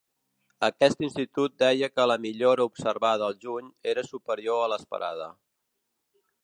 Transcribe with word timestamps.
Aquest 0.67 1.03
institut 1.07 1.59
deia 1.63 1.89
que 1.97 2.07
la 2.13 2.17
millora 2.25 2.67
observada 2.71 3.29
al 3.29 3.39
juny 3.45 3.71
era 3.93 4.09
superior 4.13 4.63
a 4.65 4.71
l’esperada. 4.75 5.31